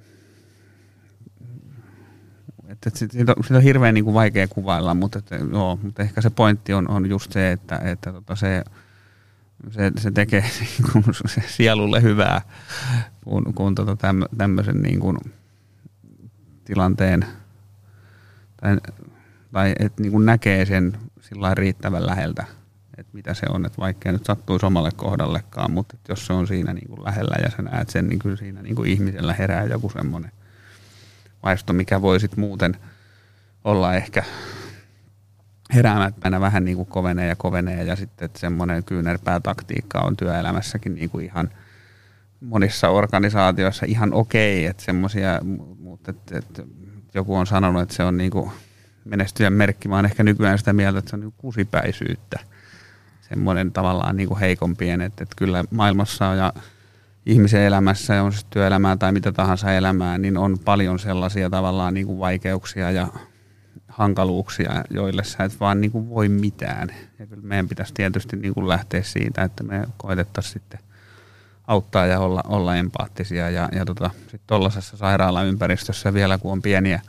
[2.67, 6.21] että siitä, on, siitä on hirveän niin kuin vaikea kuvailla, mutta, että, joo, mutta ehkä
[6.21, 8.63] se pointti on, on just se, että, että tota se,
[9.71, 12.41] se, se tekee niin kuin se sielulle hyvää,
[13.23, 13.97] kun, kun tota
[14.37, 15.17] tämmöisen niin kuin
[16.65, 17.25] tilanteen
[18.61, 18.77] tai,
[19.51, 22.45] tai että niin näkee sen sillä riittävän läheltä,
[22.97, 26.73] että mitä se on, että vaikka nyt sattuisi omalle kohdallekaan, mutta jos se on siinä
[26.73, 29.89] niin kuin lähellä ja sä näet sen, niin kyllä siinä niin kuin ihmisellä herää joku
[29.89, 30.31] semmoinen
[31.43, 32.77] vaisto, mikä voi sitten muuten
[33.63, 34.23] olla ehkä
[35.73, 41.25] heräämättä vähän niin kuin kovenee ja kovenee ja sitten semmoinen kyynärpäätaktiikka on työelämässäkin niin kuin
[41.25, 41.49] ihan
[42.41, 45.39] monissa organisaatioissa ihan okei, että semmoisia,
[45.79, 46.63] mutta että, että
[47.13, 48.51] joku on sanonut, että se on niin kuin
[49.09, 49.87] menestyjän merkki.
[49.87, 52.39] Mä oon ehkä nykyään sitä mieltä, että se on niin kusipäisyyttä.
[53.29, 56.53] Semmoinen tavallaan niin kuin heikompien, että, että kyllä maailmassa ja
[57.25, 62.05] ihmisen elämässä, on se työelämää tai mitä tahansa elämää, niin on paljon sellaisia tavallaan niin
[62.05, 63.07] kuin vaikeuksia ja
[63.87, 66.89] hankaluuksia, joille sä et vaan niin kuin voi mitään.
[67.19, 70.79] Ja kyllä meidän pitäisi tietysti niin kuin lähteä siitä, että me koetettaisiin sitten
[71.67, 73.49] auttaa ja olla, olla empaattisia.
[73.49, 77.01] Ja, ja tota, sitten tuollaisessa sairaalaympäristössä vielä, kun on pieniä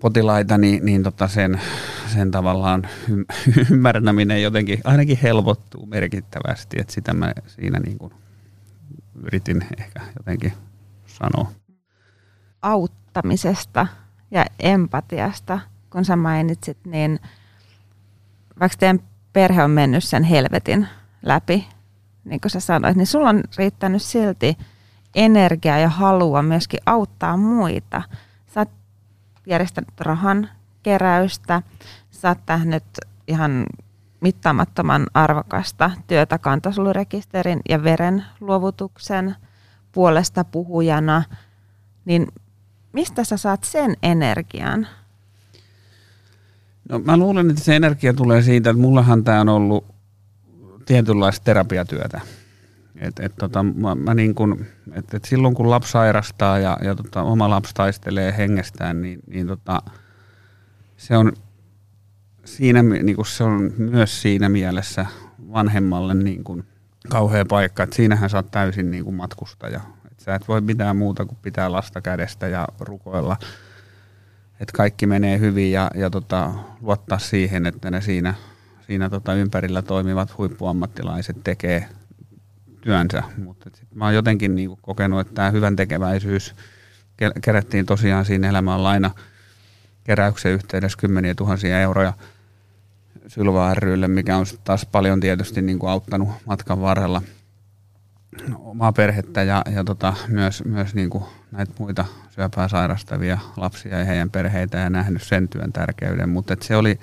[0.00, 1.60] potilaita, niin, niin tota sen,
[2.06, 2.88] sen tavallaan
[3.70, 6.76] ymmärtäminen jotenkin ainakin helpottuu merkittävästi.
[6.80, 8.12] Että sitä mä siinä niin kuin
[9.22, 10.52] yritin ehkä jotenkin
[11.06, 11.52] sanoa.
[12.62, 13.86] Auttamisesta
[14.30, 17.20] ja empatiasta, kun sä mainitsit, niin
[18.60, 19.00] vaikka teidän
[19.32, 20.88] perhe on mennyt sen helvetin
[21.22, 21.68] läpi,
[22.24, 24.56] niin kuin sä sanoit, niin sulla on riittänyt silti
[25.14, 28.02] energiaa ja halua myöskin auttaa muita.
[29.46, 30.48] Järjestänyt rahan
[30.82, 31.62] keräystä,
[32.10, 32.84] sä oot tehnyt
[33.28, 33.66] ihan
[34.20, 39.36] mittaamattoman arvokasta työtä kantasolurekisterin ja verenluovutuksen
[39.92, 41.22] puolesta puhujana,
[42.04, 42.26] niin
[42.92, 44.86] mistä sä saat sen energian?
[46.88, 49.84] No mä luulen, että se energia tulee siitä, että mullahan tämä on ollut
[50.86, 52.20] tietynlaista terapiatyötä.
[53.00, 56.94] Et, et tota, mä, mä niin kun, et, et silloin kun lapsi sairastaa ja, ja
[56.94, 59.82] tota, oma lapsi taistelee hengestään, niin, niin tota,
[60.96, 61.32] se on
[62.44, 65.06] siinä, niin kuin se on myös siinä mielessä
[65.52, 66.64] vanhemmalle niin kuin
[67.08, 69.80] kauhea paikka, että siinähän sä oot täysin niin kuin matkustaja.
[70.10, 73.36] Et sä et voi mitään muuta kuin pitää lasta kädestä ja rukoilla,
[74.60, 78.34] että kaikki menee hyvin ja, ja tota, luottaa siihen, että ne siinä,
[78.86, 81.88] siinä tota ympärillä toimivat huippuammattilaiset tekee
[82.86, 83.22] työnsä.
[83.44, 86.54] Mutta mä oon jotenkin niin kuin kokenut, että tämä hyvän tekeväisyys
[87.42, 89.10] kerättiin tosiaan siinä elämän laina
[90.04, 92.12] keräyksen yhteydessä kymmeniä tuhansia euroja–
[93.26, 97.22] Sylva rylle, mikä on taas paljon tietysti niin kuin auttanut matkan varrella
[98.58, 104.04] omaa perhettä ja, ja tota, myös, myös niin kuin näitä muita syöpää sairastavia lapsia ja
[104.04, 107.00] heidän perheitä ja nähnyt sen työn tärkeyden, mutta se oli,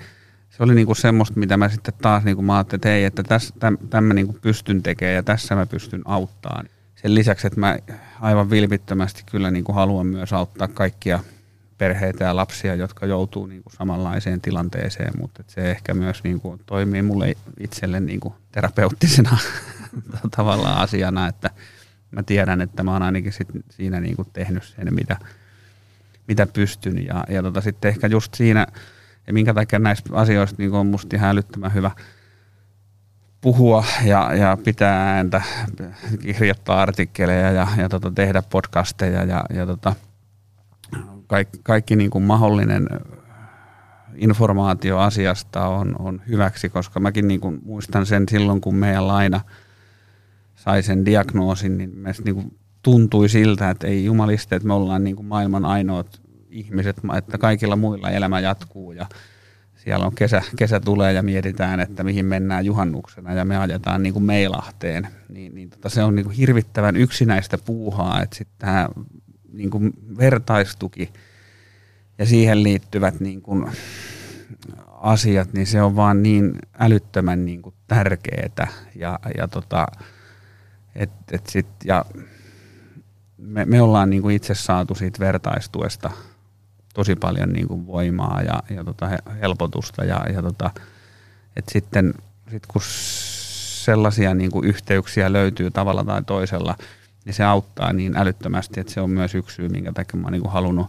[0.56, 3.54] se oli niinku semmoista, mitä mä sitten taas niinku mä ajattelin, että hei, että tässä,
[3.58, 6.68] täm, täm mä niinku pystyn tekemään ja tässä mä pystyn auttamaan.
[6.96, 7.78] Sen lisäksi, että mä
[8.20, 11.20] aivan vilpittömästi kyllä niinku haluan myös auttaa kaikkia
[11.78, 16.60] perheitä ja lapsia, jotka joutuu niin kuin samanlaiseen tilanteeseen, mutta se ehkä myös niin kuin
[16.66, 19.38] toimii mulle itselle niin kuin terapeuttisena
[20.36, 21.50] tavallaan asiana, että
[22.10, 25.16] mä tiedän, että mä oon ainakin sit siinä niin kuin tehnyt sen, mitä,
[26.28, 27.06] mitä pystyn.
[27.06, 28.66] Ja, ja tota sitten ehkä just siinä,
[29.26, 31.90] ja minkä takia näistä asioista niin on musta ihan älyttömän hyvä
[33.40, 35.42] puhua ja, ja pitää ääntä,
[36.20, 39.94] kirjoittaa artikkeleja ja, ja tota, tehdä podcasteja ja, ja tota,
[41.26, 42.88] kaikki, kaikki niin kuin mahdollinen
[44.16, 49.40] informaatio asiasta on, on hyväksi, koska mäkin niin kuin muistan sen silloin, kun meidän laina
[50.54, 55.04] sai sen diagnoosin, niin me niin kuin tuntui siltä, että ei jumaliste, että me ollaan
[55.04, 56.20] niin kuin maailman ainoat
[56.54, 59.06] ihmiset, että kaikilla muilla elämä jatkuu ja
[59.76, 64.12] siellä on kesä, kesä tulee ja mietitään, että mihin mennään juhannuksena ja me ajetaan niin
[64.12, 65.08] kuin Meilahteen.
[65.28, 68.88] Niin, niin tota, se on niin kuin hirvittävän yksinäistä puuhaa, että sitten tämä
[69.52, 71.12] niin kuin vertaistuki
[72.18, 73.66] ja siihen liittyvät niin kuin
[74.86, 79.86] asiat, niin se on vaan niin älyttömän niin kuin tärkeää ja, ja tota,
[80.94, 82.04] et, et sit, ja
[83.36, 86.10] me, me ollaan niin kuin itse saatu siitä vertaistuesta
[86.94, 90.70] tosi paljon niin kuin voimaa ja, ja tota helpotusta ja, ja tota,
[91.56, 92.14] et sitten
[92.50, 92.82] sit kun
[93.84, 96.76] sellaisia niin kuin yhteyksiä löytyy tavalla tai toisella,
[97.24, 100.32] niin se auttaa niin älyttömästi, että se on myös yksi syy, minkä takia mä oon
[100.32, 100.86] niin halunnut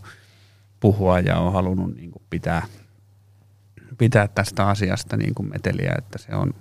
[0.79, 2.65] puhua ja on halunnut niin kuin pitää,
[3.97, 6.53] pitää tästä asiasta niin kuin meteliä, että se on,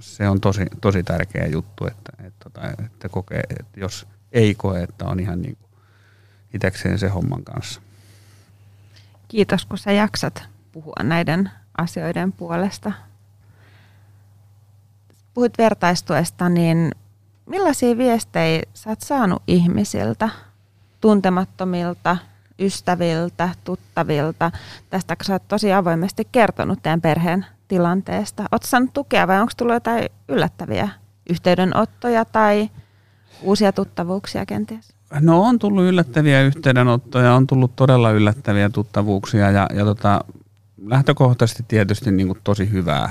[0.00, 4.82] se on tosi, tosi tärkeä juttu, että, että, että, että kokee, että jos ei koe,
[4.82, 5.70] että on ihan niin kuin
[6.54, 7.80] itsekseen se homman kanssa.
[9.32, 12.92] Kiitos, kun sä jaksat puhua näiden asioiden puolesta.
[15.34, 16.90] Puhuit vertaistuesta, niin
[17.46, 20.28] millaisia viestejä sä oot saanut ihmisiltä,
[21.00, 22.16] tuntemattomilta,
[22.58, 24.50] ystäviltä, tuttavilta,
[24.90, 28.42] tästä kun sä oot tosi avoimesti kertonut teidän perheen tilanteesta.
[28.52, 30.88] Oletko saanut tukea vai onko tullut jotain yllättäviä
[31.30, 32.70] yhteydenottoja tai
[33.42, 34.94] uusia tuttavuuksia kenties?
[35.20, 40.24] No on tullut yllättäviä yhteydenottoja, on tullut todella yllättäviä tuttavuuksia ja, ja tota,
[40.86, 43.10] lähtökohtaisesti tietysti niin kuin tosi hyvää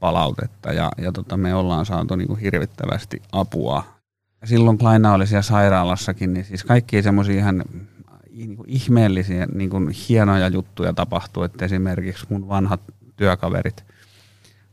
[0.00, 3.84] palautetta ja, ja tota, me ollaan saatu niin kuin hirvittävästi apua.
[4.44, 7.64] Silloin kun Laina oli siellä sairaalassakin, niin siis kaikki semmoisia ihan
[8.30, 12.80] niin kuin ihmeellisiä, niin kuin hienoja juttuja tapahtui, että esimerkiksi mun vanhat
[13.16, 13.84] työkaverit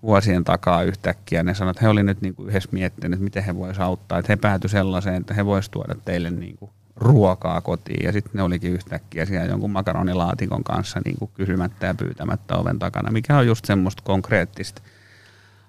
[0.03, 3.55] vuosien takaa yhtäkkiä, ne sanoivat, että he olivat nyt niin kuin yhdessä miettineet, miten he
[3.55, 8.05] voisivat auttaa, että he päätyivät sellaiseen, että he voisivat tuoda teille niin kuin ruokaa kotiin.
[8.05, 12.79] Ja sitten ne olikin yhtäkkiä siellä jonkun makaronilaatikon kanssa niin kuin kysymättä ja pyytämättä oven
[12.79, 14.81] takana, mikä on just semmoista konkreettista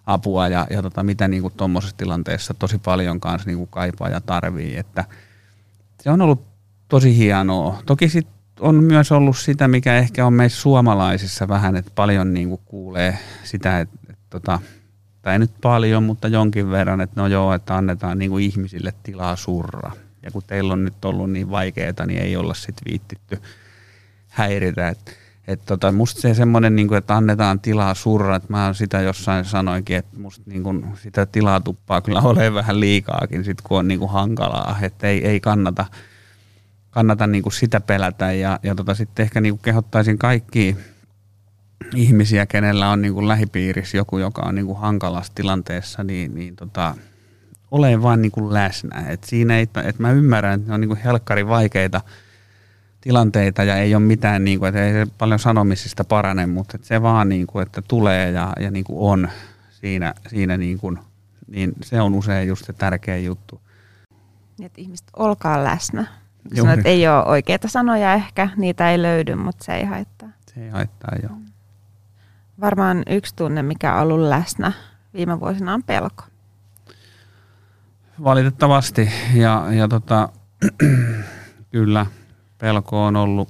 [0.06, 4.20] apua ja, ja tota, mitä niin tuommoisessa tilanteessa tosi paljon kanssa niin kuin kaipaa ja
[4.20, 5.04] tarvii, että
[6.00, 6.42] se on ollut
[6.88, 7.82] tosi hienoa.
[7.86, 8.28] Toki sit
[8.60, 13.18] on myös ollut sitä, mikä ehkä on meissä suomalaisissa vähän, että paljon niin kuin kuulee
[13.44, 13.97] sitä, että, että
[14.30, 14.58] tota,
[15.22, 18.92] tai ei nyt paljon, mutta jonkin verran, että no joo, että annetaan niin kuin ihmisille
[19.02, 19.90] tilaa surra.
[20.22, 23.38] Ja kun teillä on nyt ollut niin vaikeaa, niin ei olla sitten viittitty
[24.28, 24.88] häiritä.
[24.88, 25.10] Että
[25.48, 29.96] et tota, musta se semmoinen, niin että annetaan tilaa surra, että mä sitä jossain sanoinkin,
[29.96, 33.98] että musta niin kuin sitä tilaa tuppaa kyllä ole vähän liikaakin, sit kun on niin
[33.98, 35.86] kuin hankalaa, että ei, ei kannata–
[36.90, 40.76] kannata niin kuin sitä pelätä ja, ja tota, sitten ehkä niin kuin kehottaisin kaikki
[41.94, 46.56] ihmisiä, kenellä on niin kuin lähipiirissä joku, joka on niin kuin hankalassa tilanteessa, niin, niin
[46.56, 46.94] tota,
[47.70, 49.04] ole vaan niin kuin läsnä.
[49.08, 52.00] Et siinä ei, et mä ymmärrän, että ne on niin kuin helkkari vaikeita
[53.00, 57.02] tilanteita ja ei ole mitään, niin kuin, että ei se paljon sanomisista parane, mutta se
[57.02, 59.28] vaan, niin kuin, että tulee ja, ja niin kuin on
[59.70, 60.98] siinä, siinä niin, kuin,
[61.46, 63.60] niin se on usein just se tärkeä juttu.
[64.58, 66.06] Niin, että ihmiset olkaa läsnä.
[66.56, 70.28] Sanoit, että ei ole oikeita sanoja ehkä, niitä ei löydy, mutta se ei haittaa.
[70.54, 71.47] Se ei haittaa, joo.
[72.61, 74.73] Varmaan yksi tunne, mikä on ollut läsnä
[75.14, 76.25] viime vuosina on pelko.
[78.25, 80.29] Valitettavasti, ja, ja tota,
[81.73, 82.07] kyllä
[82.59, 83.49] pelko on ollut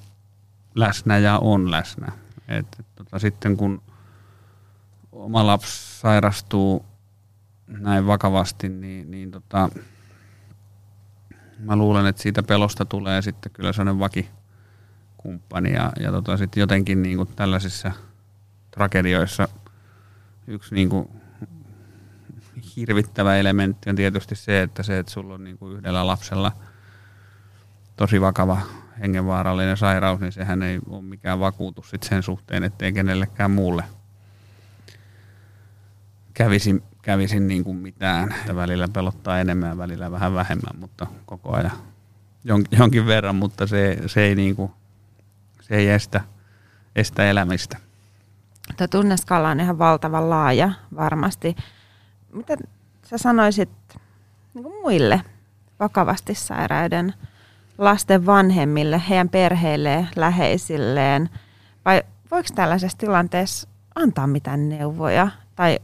[0.75, 2.13] läsnä ja on läsnä.
[2.49, 3.83] Et, tota, sitten kun
[5.13, 6.85] oma lapsi sairastuu
[7.67, 9.69] näin vakavasti, niin, niin tota,
[11.59, 17.03] mä luulen, että siitä pelosta tulee sitten kyllä sellainen vakikumppani ja, ja tota, sitten jotenkin
[17.03, 17.93] niin kuin tällaisissa
[18.79, 19.49] tragedioissa
[20.47, 21.09] yksi niin kuin
[22.77, 26.53] hirvittävä elementti on tietysti se, että se, että sulla on niin kuin yhdellä lapsella
[27.97, 28.61] tosi vakava
[29.01, 33.85] hengenvaarallinen sairaus, niin sehän ei ole mikään vakuutus sit sen suhteen, ettei kenellekään muulle
[36.35, 38.33] kävisi kävisin niin kuin mitään.
[38.33, 41.73] Että välillä pelottaa enemmän ja välillä vähän vähemmän, mutta koko ajan
[42.79, 44.73] jonkin verran, mutta se, se, ei, niin kuin,
[45.61, 46.21] se ei estä,
[46.97, 47.88] estä elämistä.
[48.77, 51.57] Tuo tunneskala on ihan valtavan laaja varmasti.
[52.33, 52.57] Mitä
[53.05, 53.71] sä sanoisit
[54.55, 55.23] niin kuin muille
[55.81, 57.15] vakavasti sairaiden
[57.79, 61.31] lasten vanhemmille, heidän perheille, läheisilleen,
[61.85, 65.79] vai voiko tällaisessa tilanteessa antaa mitään neuvoja tai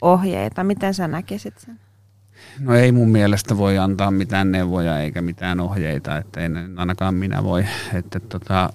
[0.00, 0.64] ohjeita?
[0.64, 1.80] Miten sä näkisit sen?
[2.60, 7.44] No ei mun mielestä voi antaa mitään neuvoja eikä mitään ohjeita, että en ainakaan minä
[7.44, 7.64] voi.
[7.94, 8.70] Että tota,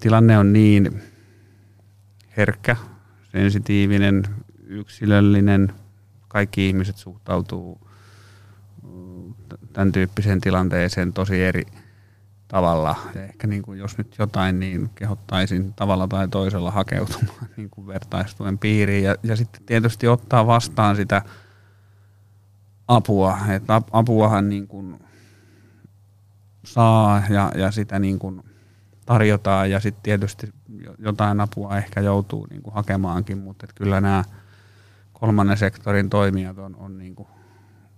[0.00, 1.02] tilanne on niin
[2.36, 2.76] herkkä,
[3.32, 4.22] sensitiivinen,
[4.66, 5.72] yksilöllinen.
[6.28, 7.80] Kaikki ihmiset suhtautuu
[9.72, 11.66] tämän tyyppiseen tilanteeseen tosi eri
[12.48, 12.96] tavalla.
[13.14, 17.86] Ja ehkä niin kuin jos nyt jotain, niin kehottaisin tavalla tai toisella hakeutumaan niin kuin
[17.86, 19.04] vertaistuen piiriin.
[19.04, 21.22] Ja, ja sitten tietysti ottaa vastaan sitä
[22.88, 23.38] apua.
[23.48, 24.98] Että apuahan niin kuin
[26.64, 28.42] saa ja, ja sitä niin kuin
[29.06, 30.52] tarjotaan ja sitten tietysti
[30.98, 34.24] jotain apua ehkä joutuu niin kuin hakemaankin, mutta kyllä nämä
[35.12, 37.28] kolmannen sektorin toimijat on, on niin kuin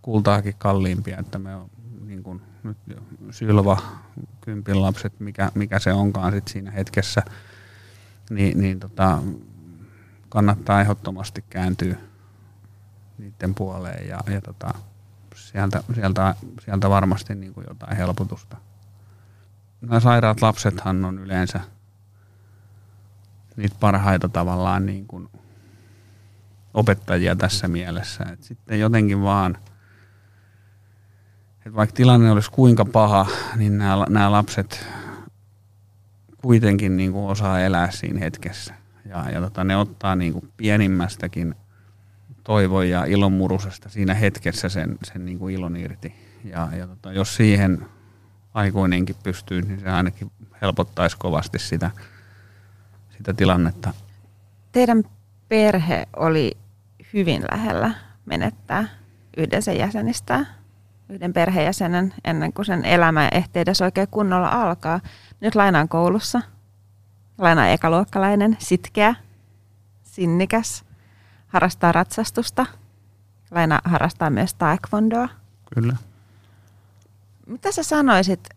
[0.03, 1.71] kultaakin kalliimpia, että me on
[2.07, 2.77] niin kuin nyt
[3.31, 3.83] Sylva,
[4.41, 7.23] kympin lapset, mikä, mikä se onkaan sit siinä hetkessä,
[8.31, 9.19] niin, niin tota,
[10.29, 11.97] kannattaa ehdottomasti kääntyä
[13.19, 14.75] niiden puoleen ja, ja tota,
[15.35, 18.57] sieltä, sieltä, sieltä varmasti niin kuin jotain helpotusta.
[19.87, 21.61] Nämä sairaat lapsethan on yleensä
[23.57, 25.29] niitä parhaita tavallaan niin kuin
[26.75, 28.25] opettajia tässä mielessä.
[28.33, 29.59] Et sitten jotenkin vaan,
[31.67, 34.87] että vaikka tilanne olisi kuinka paha, niin nämä, nämä lapset
[36.37, 38.75] kuitenkin niin kuin osaa elää siinä hetkessä.
[39.05, 41.55] Ja, ja tota, ne ottaa niin kuin pienimmästäkin
[42.45, 46.15] toivon ja ilon murusesta siinä hetkessä sen, sen niin kuin ilon irti.
[46.45, 47.87] Ja, ja tota, jos siihen
[48.55, 50.31] aikuinenkin pystyy, niin se ainakin
[50.63, 51.91] helpottaisi kovasti sitä,
[53.17, 53.95] sitä tilannetta.
[54.73, 55.05] Teidän
[55.49, 56.57] perhe oli
[57.13, 57.95] hyvin lähellä
[58.27, 58.89] menettää
[59.37, 60.47] yhden sen jäsenistä,
[61.09, 65.01] yhden perheenjäsenen ennen kuin sen elämä ehti edes oikein kunnolla alkaa.
[65.41, 66.41] Nyt lainaan koulussa.
[67.39, 69.15] Lainaan ekaluokkalainen, sitkeä,
[70.03, 70.85] sinnikäs,
[71.47, 72.67] harrastaa ratsastusta.
[73.51, 75.29] Laina harrastaa myös taekwondoa.
[75.75, 75.97] Kyllä.
[77.47, 78.49] Mitä sä sanoisit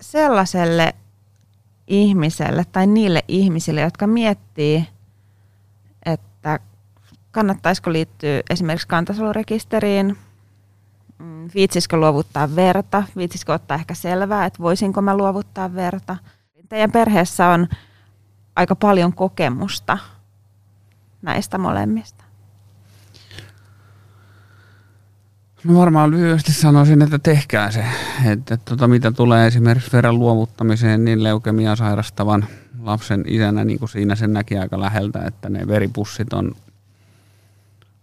[0.00, 0.94] sellaiselle
[1.86, 4.88] ihmiselle tai niille ihmisille, jotka miettii,
[6.06, 6.60] että
[7.30, 10.18] kannattaisiko liittyä esimerkiksi kantasolurekisteriin,
[11.18, 16.16] mm, viitsisikö luovuttaa verta, viitsisikö ottaa ehkä selvää, että voisinko mä luovuttaa verta.
[16.68, 17.68] Teidän perheessä on
[18.56, 19.98] aika paljon kokemusta
[21.22, 22.19] näistä molemmista.
[25.64, 27.84] No varmaan lyhyesti sanoisin, että tehkää se.
[28.24, 32.44] Että, tota, mitä tulee esimerkiksi veren luovuttamiseen, niin leukemia sairastavan
[32.82, 36.54] lapsen isänä, niin kuin siinä sen näki aika läheltä, että ne veripussit on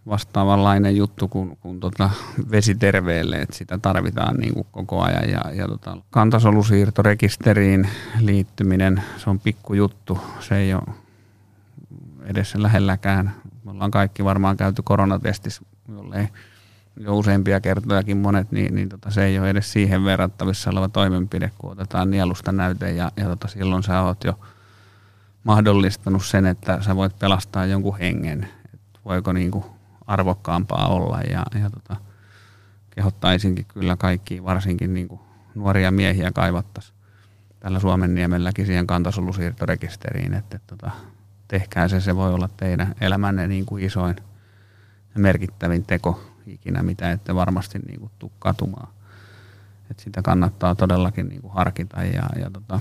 [0.08, 2.10] vastaavanlainen juttu kuin, kuin tota
[2.52, 5.30] vesi terveelle, että sitä tarvitaan niin kuin koko ajan.
[5.30, 7.90] Ja, ja tota, kantasolusiirtorekisteriin
[8.20, 10.96] liittyminen, se on pikkujuttu, se ei ole
[12.26, 13.34] edessä lähelläkään.
[13.64, 15.62] Me ollaan kaikki varmaan käyty koronatestissä,
[15.96, 16.28] jollei
[17.00, 21.52] jo useampia kertojakin monet, niin, niin tota, se ei ole edes siihen verrattavissa oleva toimenpide,
[21.58, 24.40] kun otetaan nielusta näyte ja, ja tota, silloin sä oot jo
[25.44, 28.48] mahdollistanut sen, että sä voit pelastaa jonkun hengen.
[28.74, 29.66] Et voiko niin kuin
[30.08, 31.96] arvokkaampaa olla ja, ja tota,
[32.90, 35.22] kehottaisinkin kyllä kaikki, varsinkin niin kuin
[35.56, 36.98] nuoria miehiä kaivattaisiin
[37.60, 40.92] tällä Suomen niemelläkin siihen kantasolusiirtorekisteriin, että, että tota,
[41.48, 44.16] tehkää se, se voi olla teidän elämänne niin kuin isoin
[45.16, 48.88] ja merkittävin teko ikinä, mitä ette varmasti niin kuin tuu katumaan.
[49.92, 52.80] Et sitä kannattaa todellakin niin kuin harkita ja, ja tota,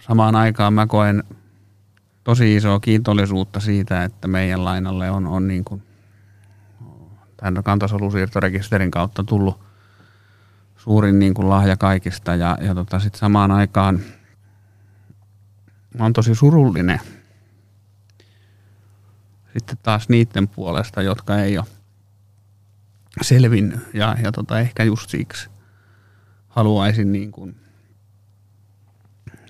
[0.00, 1.24] samaan aikaan mä koen
[2.24, 5.82] tosi isoa kiitollisuutta siitä, että meidän lainalle on, on niin kuin
[7.36, 9.60] tämän kantasolusiirtorekisterin kautta tullut
[10.76, 14.00] suurin niin kuin lahja kaikista ja, ja tota, sit samaan aikaan
[15.98, 17.00] mä oon tosi surullinen
[19.58, 21.66] sitten taas niiden puolesta, jotka ei ole
[23.22, 23.80] selvinnyt.
[23.94, 25.48] Ja, ja tota, ehkä just siksi
[26.48, 27.56] haluaisin niin kuin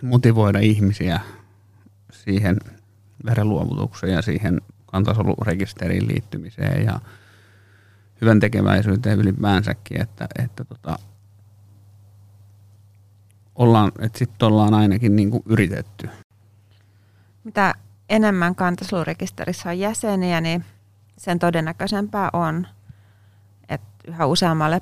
[0.02, 1.20] motivoida ihmisiä
[2.12, 2.56] siihen
[3.24, 7.00] verenluovutukseen ja siihen kantasolurekisteriin liittymiseen ja
[8.20, 10.98] hyvän tekeväisyyteen ylipäänsäkin, että, että tota,
[13.54, 16.08] ollaan, että sitten ollaan ainakin niin kuin yritetty.
[17.44, 17.74] Mitä
[18.14, 20.64] enemmän kantasolurekisterissä on jäseniä, niin
[21.18, 22.66] sen todennäköisempää on,
[23.68, 24.80] että yhä useammalle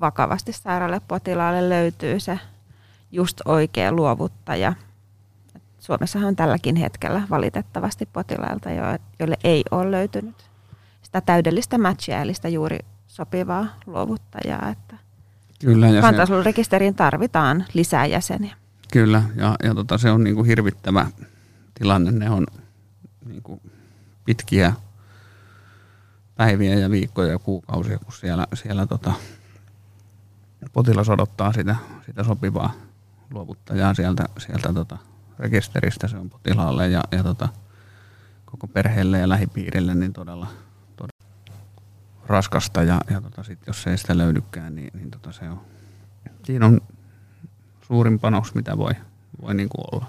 [0.00, 2.38] vakavasti sairaalle potilaalle löytyy se
[3.12, 4.72] just oikea luovuttaja.
[5.80, 8.70] Suomessahan on tälläkin hetkellä valitettavasti potilailta,
[9.18, 10.36] joille ei ole löytynyt
[11.02, 14.68] sitä täydellistä matchia, eli sitä juuri sopivaa luovuttajaa.
[14.68, 14.96] Että
[15.60, 18.56] Kyllä, ja kantasolurekisteriin tarvitaan lisää jäseniä.
[18.92, 21.06] Kyllä, ja, ja tota, se on niin kuin hirvittävä
[21.74, 22.10] tilanne.
[22.10, 22.46] Ne on
[23.32, 23.60] niin kuin
[24.24, 24.72] pitkiä
[26.36, 29.12] päiviä ja viikkoja ja kuukausia, kun siellä, siellä tota,
[30.72, 31.76] potilas odottaa sitä,
[32.06, 32.72] sitä sopivaa
[33.30, 34.98] luovuttajaa sieltä, sieltä tota,
[35.38, 36.08] rekisteristä.
[36.08, 37.48] Se on potilaalle ja, ja tota,
[38.44, 40.46] koko perheelle ja lähipiirille niin todella,
[40.96, 41.26] todella
[42.26, 42.82] raskasta.
[42.82, 45.60] Ja, ja tota, sit jos ei sitä löydykään, niin, niin tota, se on,
[46.44, 46.80] siinä on
[47.86, 48.92] suurin panos, mitä voi,
[49.42, 50.06] voi niin kuin olla.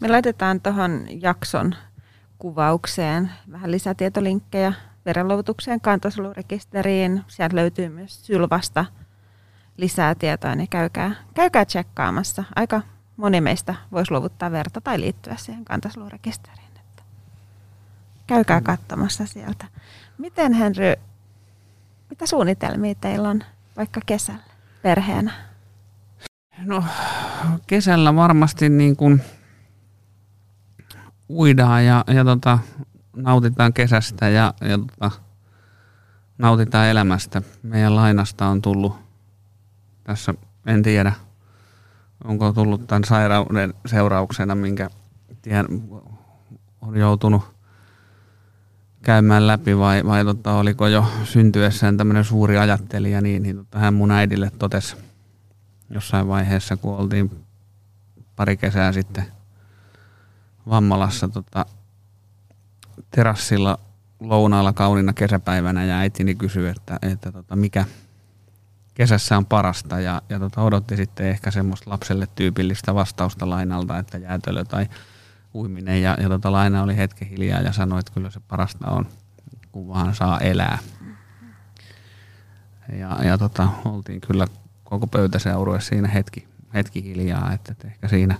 [0.00, 1.74] Me laitetaan tuohon jakson
[2.38, 4.72] kuvaukseen vähän lisätietolinkkejä
[5.06, 7.24] verenluovutukseen, kantasolurekisteriin.
[7.28, 8.84] Sieltä löytyy myös Sylvasta
[9.76, 12.44] lisää tietoa, niin käykää, käykää tsekkaamassa.
[12.56, 12.82] Aika
[13.16, 16.76] moni meistä voisi luovuttaa verta tai liittyä siihen kantasolurekisteriin.
[16.76, 17.02] Että
[18.26, 19.64] käykää katsomassa sieltä.
[20.18, 20.94] Miten Henry,
[22.10, 23.42] mitä suunnitelmia teillä on
[23.76, 24.42] vaikka kesällä
[24.82, 25.32] perheenä?
[26.58, 26.84] No
[27.66, 29.22] kesällä varmasti niin kuin
[31.30, 32.58] uidaan ja, ja tota,
[33.16, 35.10] nautitaan kesästä ja, ja tota,
[36.38, 37.42] nautitaan elämästä.
[37.62, 38.96] Meidän lainasta on tullut
[40.04, 40.34] tässä,
[40.66, 41.12] en tiedä,
[42.24, 44.90] onko tullut tämän sairauden seurauksena, minkä
[45.42, 45.66] tien,
[46.80, 47.56] on joutunut
[49.02, 53.94] käymään läpi vai, vai tota, oliko jo syntyessään tämmöinen suuri ajattelija, niin, niin tota, hän
[53.94, 54.96] mun äidille totesi
[55.90, 57.30] jossain vaiheessa, kun oltiin
[58.36, 59.35] pari kesää sitten
[60.68, 61.66] Vammalassa tota,
[63.10, 63.78] terassilla
[64.20, 67.84] lounaalla kauniina kesäpäivänä ja äitini kysyi, että, että tota, mikä
[68.94, 74.18] kesässä on parasta ja, ja tota, odotti sitten ehkä semmoista lapselle tyypillistä vastausta lainalta, että
[74.18, 74.86] jäätölö tai
[75.54, 79.06] uiminen ja, ja tota, laina oli hetken hiljaa ja sanoi, että kyllä se parasta on,
[79.72, 80.78] kun vaan saa elää.
[82.98, 84.46] Ja, ja tota, oltiin kyllä
[84.84, 88.34] koko pöytäseurue siinä hetki, hetki hiljaa, että, että ehkä siinä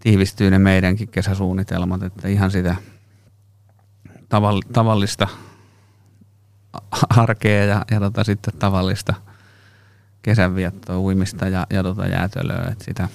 [0.00, 2.76] tiivistyy ne meidänkin kesäsuunnitelmat, että ihan sitä
[4.72, 5.28] tavallista
[7.16, 9.14] arkea ja, ja tota, sitten tavallista
[10.22, 12.68] kesänviettoa, uimista ja, ja tota jäätölöä.
[12.72, 13.08] että sitä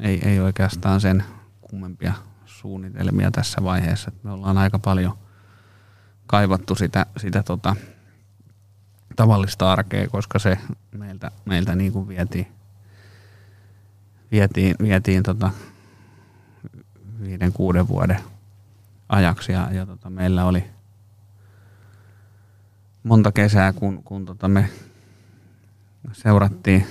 [0.00, 1.24] ei, ei oikeastaan sen
[1.60, 2.12] kummempia
[2.46, 4.10] suunnitelmia tässä vaiheessa.
[4.14, 5.18] Et me ollaan aika paljon
[6.26, 7.76] kaivattu sitä, sitä tota,
[9.16, 10.58] tavallista arkea, koska se
[10.92, 12.46] meiltä, meiltä niin kuin vietiin,
[14.32, 15.50] vietiin, vietiin tota
[17.22, 18.18] viiden, kuuden vuoden
[19.08, 20.64] ajaksi ja, ja tota, meillä oli
[23.02, 24.68] monta kesää, kun, kun tota me
[26.12, 26.86] seurattiin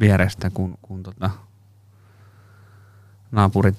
[0.00, 1.30] vierestä, kun, kun tota
[3.32, 3.78] naapurit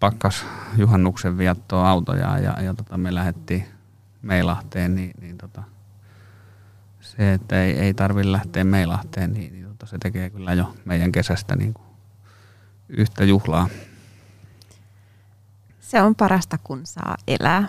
[0.00, 0.46] pakkas
[0.76, 3.64] juhannuksen viettoa autoja ja, ja tota me lähdettiin
[4.22, 5.62] Meilahteen, niin, niin tota,
[7.00, 11.12] se, että ei, ei tarvitse lähteä Meilahteen, niin, niin tota, se tekee kyllä jo meidän
[11.12, 11.93] kesästä niin kuin
[12.88, 13.68] yhtä juhlaa.
[15.80, 17.68] Se on parasta, kun saa elää.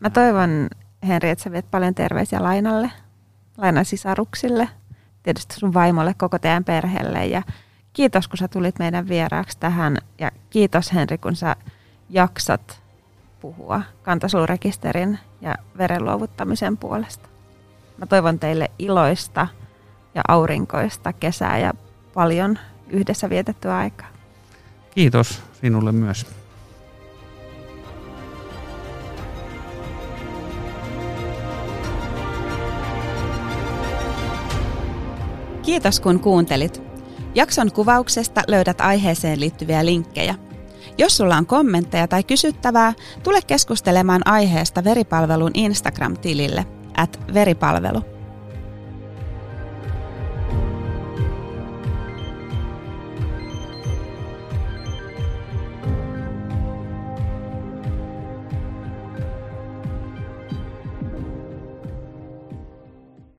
[0.00, 0.68] Mä toivon,
[1.06, 2.90] Henri, että sä viet paljon terveisiä Lainalle,
[3.56, 4.68] Lainan sisaruksille,
[5.22, 7.26] tietysti sun vaimolle, koko teidän perheelle.
[7.26, 7.42] Ja
[7.92, 9.96] kiitos, kun sä tulit meidän vieraaksi tähän.
[10.18, 11.56] Ja kiitos, Henri, kun sä
[12.10, 12.82] jaksat
[13.40, 17.28] puhua kantasolurekisterin ja verenluovuttamisen puolesta.
[17.98, 19.46] Mä toivon teille iloista
[20.14, 21.74] ja aurinkoista kesää ja
[22.14, 22.58] paljon
[22.90, 24.08] yhdessä vietettyä aikaa.
[24.90, 26.26] Kiitos sinulle myös.
[35.62, 36.82] Kiitos kun kuuntelit.
[37.34, 40.34] Jakson kuvauksesta löydät aiheeseen liittyviä linkkejä.
[40.98, 46.66] Jos sulla on kommentteja tai kysyttävää, tule keskustelemaan aiheesta veripalvelun Instagram-tilille
[46.96, 48.17] at veripalvelu.